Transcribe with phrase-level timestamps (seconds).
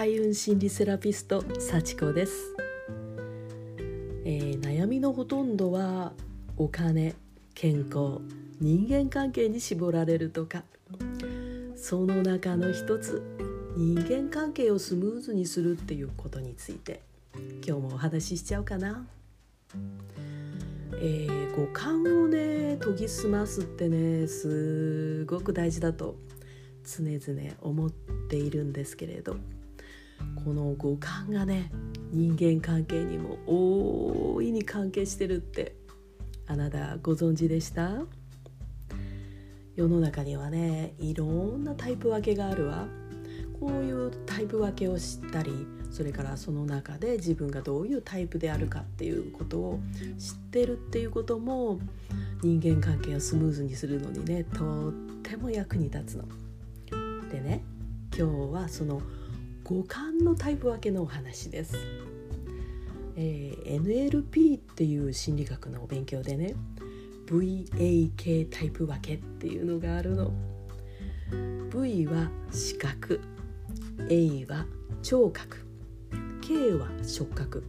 [0.00, 2.56] 開運心理セラピスト幸子です、
[4.24, 6.14] えー、悩みのほとんどは
[6.56, 7.14] お金
[7.52, 8.22] 健康
[8.62, 10.62] 人間関係に絞られるとか。
[11.76, 13.22] その中の一つ
[13.76, 17.02] 人間関係をスムーズにするっていうことについて
[17.62, 19.06] 今日もお話ししちゃおうかな。
[20.94, 26.16] えー、五感をね研ぎ澄ますってねすごく大事だと
[26.84, 27.90] 常々思っ
[28.30, 29.36] ているんですけれど。
[30.44, 31.70] この五感がね
[32.12, 35.76] 人間関係にも大いに関係してるって
[36.46, 38.02] あなたご存知でした？
[39.76, 42.86] 世の中にはねいろんなタイプ分けがあるわ
[43.58, 49.80] こういうタイプ分けを知ったりそれからその中で自分がどういうタイプであるかっていうことを
[50.18, 51.78] 知ってるっていうことも
[52.42, 56.24] 人間関係をスムーズにするのにねとっても役に立つの。
[57.30, 57.62] でね
[58.16, 59.00] 今日はその
[59.64, 61.76] 五感のタイプ分けのお話です。
[63.16, 66.54] えー、NLP っていう心理学のお勉強でね
[67.26, 70.32] VAK タイプ分けっていうのがあるの。
[71.72, 73.20] V は視覚
[74.08, 74.66] A は
[75.02, 75.64] 聴覚
[76.40, 77.64] K は触覚、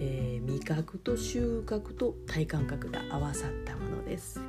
[0.00, 4.40] えー、味覚と収穫と体感覚が合わさったものです、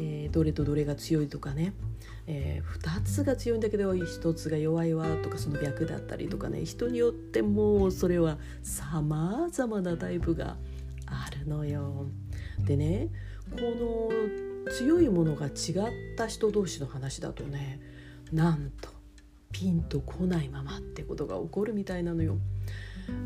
[0.00, 1.72] えー、どれとどれが強いとかね、
[2.26, 10.56] えー、2つが強いんだけど1つが弱いわとかその逆だったりとかね人によってもうそれはさまざまなタイプが
[11.06, 12.06] あるのよ。
[12.66, 13.08] でね
[13.50, 17.80] この強いものが違った人同士の話だとね
[18.32, 18.90] なんと
[19.50, 22.36] ピンとこないままってことが起こるみたいなのよ。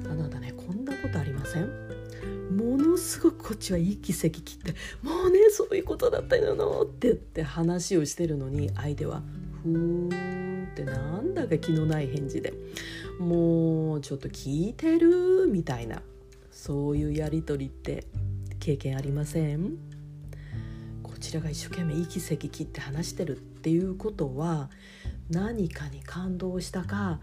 [0.08, 1.91] あなたねこんなことありません？
[2.62, 9.22] ものすごくこっちは息せき切って「もうねそういうことだったよの」って言って話をしてるのに相手は
[9.64, 12.54] 「ふーん」ってなんだか気のない返事で
[13.18, 16.02] 「もうちょっと聞いてる」みたいな
[16.50, 18.06] そういうやり取りって
[18.60, 19.76] 経験ありません？
[21.02, 24.70] こちらが一生懸命息せき切って話してるっていうことは
[25.30, 27.20] 何かに感動したか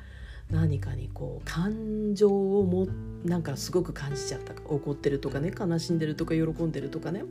[0.50, 2.88] 何かにこう感情をも
[3.24, 7.24] なんかすごく感じちゃったか怒ってるとかね悲しんでるとか喜んでるとかね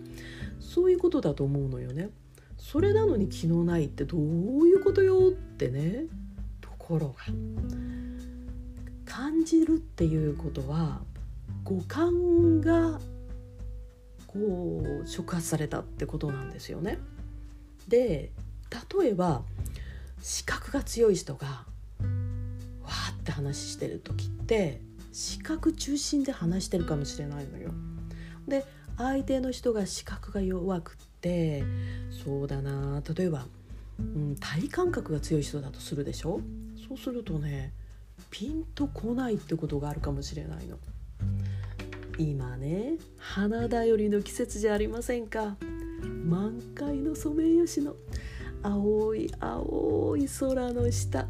[0.61, 2.11] そういうことだと思うのよね。
[2.57, 4.21] それなのに気のないってどう
[4.67, 6.05] いうことよってね
[6.61, 7.15] ところが
[9.05, 11.01] 感じるっていうことは
[11.65, 13.01] 五感が
[14.27, 16.99] こう触発されたってことなんですよね。
[17.87, 18.31] で
[19.01, 19.43] 例えば
[20.21, 21.65] 視覚が強い人が
[23.29, 24.81] って話してる時って
[25.13, 27.73] 視覚中心で話してるかもしれないのよ。
[28.47, 28.65] で
[28.97, 31.63] 相手の人が視覚が弱くって
[32.25, 33.47] そうだな例えば、
[33.99, 36.41] うん、体感覚が強い人だとするでしょ？
[36.89, 37.73] そうするとね
[38.31, 40.79] ピンとこないってことがあるかもしれないの。
[42.17, 45.57] 今ね花だよりの季節じゃありませんか
[46.25, 47.95] 満開のソメイヨシノ
[48.63, 51.29] 青い青い空の下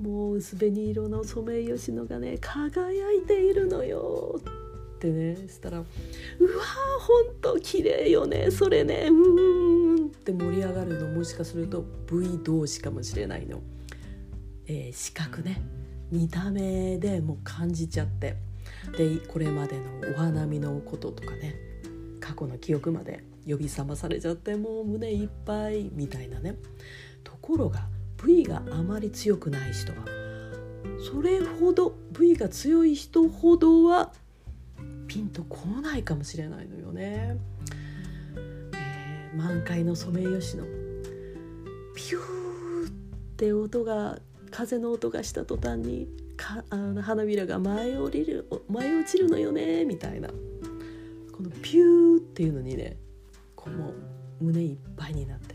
[0.00, 4.40] もう薄紅色のソメイヨシノがね輝いているのよ。
[4.96, 6.44] ってねしたら「うわー
[7.00, 8.50] ほんと綺麗よね。
[8.50, 13.60] それねうん」って盛り上がるのもしかすると V 同士かもしれないの、
[14.66, 15.62] えー、視覚ね。
[16.10, 18.36] 見た目でもう感じちゃって。
[18.96, 19.84] でこれまでの
[20.14, 21.54] お花見のこととかね
[22.20, 26.56] 過去の記憶まで呼び覚まされちゃってもう胸いっぱいみたいなね。
[27.22, 27.88] ところが
[28.24, 29.98] V があまり強くない人は
[30.98, 34.12] それほど V が強い人ほどは
[35.06, 37.36] ピンとこないかもしれないのよね。
[38.72, 40.64] えー、満開のソメイヨシノ。
[41.94, 42.90] ピューっ
[43.36, 44.18] て音が
[44.50, 50.28] 風の音がした途端にかあの花びらが舞い降りる舞い落ちるのよねみたいな。
[50.28, 52.96] このピューっていうのにね
[53.54, 53.94] こうもう
[54.40, 55.53] 胸いっぱいになって。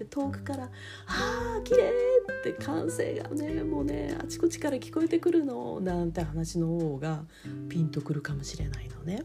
[0.00, 0.70] で遠くから
[1.06, 1.92] 「あー綺麗
[2.40, 7.24] って歓声がねもうねあちこちから聞こえてくるのなんて話の方が
[7.68, 9.24] ピンとくるかもしれないのね。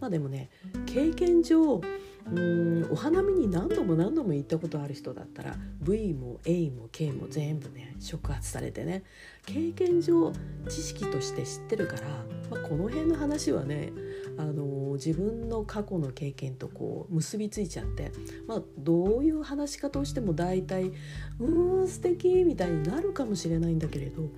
[0.00, 0.50] まあでもね
[0.86, 1.80] 経験上
[2.26, 9.04] うんお花見に何度も何度も行ったことある人だったら V も A も K も全部ね触発されてね
[9.46, 10.32] 経験上
[10.68, 12.02] 知識として知ってるから、
[12.50, 13.92] まあ、この辺の話はね
[14.36, 18.12] あの自分の過去の経験とこう結びついちゃって、
[18.46, 20.92] まあ、どういう話し方をしても大体
[21.38, 24.28] 「うーん素敵みたいになるかもしれないんだけれど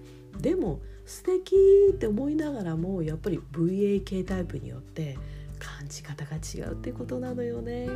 [0.41, 1.57] でも素敵
[1.93, 5.17] って思いながらもやっぱり VAK タイプによって
[5.59, 7.89] 感じ方が違うってことなのよね。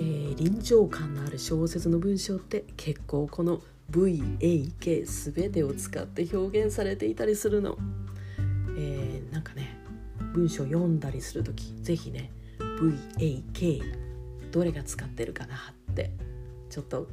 [0.00, 3.60] ー、臨場感のある小説の文章って結構この
[3.90, 7.78] VAK 全てを使って表現されていたりするの。
[10.38, 12.30] 文章読んだりする時是非ね
[13.18, 13.82] VAK
[14.52, 15.56] どれが使ってるかな
[15.90, 16.12] って
[16.70, 17.08] ちょっと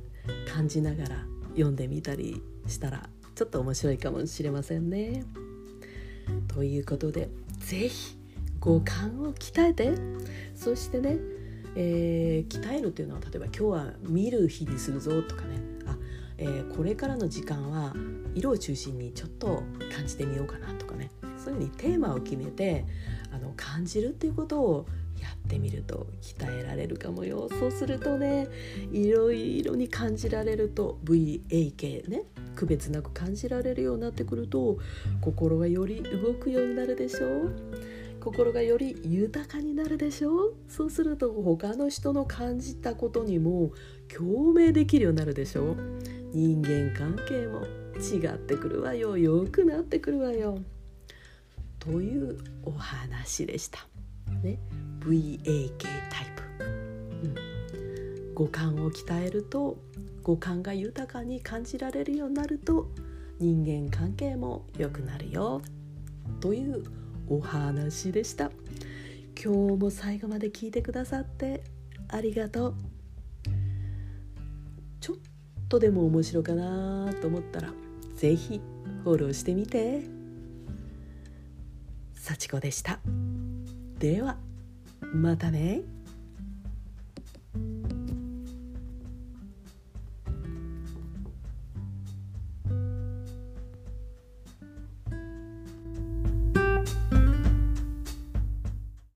[0.54, 5.24] 感じながら読んでみたりしたらちょっと面白いかもしれませんね。
[6.48, 8.18] ということで是非
[8.60, 9.94] 五感を鍛えて
[10.56, 11.18] そしてね、
[11.75, 15.98] えー、鍛えるっていうのは例えば今日は見る日にするぞとかねあ、
[16.38, 17.94] えー、これからの時間は
[18.36, 19.63] 色を中心にちょっと
[19.95, 22.86] 感じてみようかなとかねそういうふうにテーマを決めて
[23.36, 24.86] あの感じるっていうことを
[25.20, 27.50] やってみると鍛えられるかもよ。
[27.60, 28.48] そうするとね
[28.92, 32.24] いろいろに感じられると VAK ね
[32.56, 34.78] 区別なく感じられるようになってくると
[35.22, 37.52] 心がより動くようになるでしょう。
[38.22, 40.56] 心がより豊かになるでしょう。
[40.68, 43.72] そうすると他の人の感じたことにも
[44.08, 45.76] 共鳴できるようになるでしょう。
[46.34, 47.62] 人間関係も
[47.98, 49.18] 違ってくるわよ。
[49.18, 50.58] 良くなってくるわよ。
[51.86, 53.80] というお話でした。
[54.44, 54.58] ね、
[55.02, 59.78] VAK タイプ、うん、五感を鍛えると
[60.24, 62.90] 五感が豊かに感じられるようになると
[63.40, 65.62] 人間関係も良くなるよ。
[66.42, 66.84] という
[67.30, 68.50] お話でした。
[69.42, 71.64] 今日も最後まで聞いてくださって
[72.08, 72.76] ありがとう。
[75.00, 75.18] ちょっ
[75.70, 77.74] とでも面白かなと思ったら
[78.16, 78.60] 是非
[79.04, 80.25] フォローしてみて。
[82.25, 83.00] 幸子でした。
[84.00, 84.38] では
[85.13, 85.81] またね。